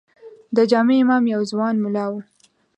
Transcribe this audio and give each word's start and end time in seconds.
د 0.55 0.57
جامع 0.71 0.97
امام 1.03 1.23
یو 1.33 1.41
ځوان 1.51 1.75
ملا 1.83 2.05
و. 2.11 2.13